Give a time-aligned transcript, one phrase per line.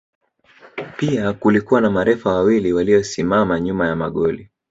[0.97, 4.49] Pia kulikuwa na marefa wawili waliosimama nyuma ya magoli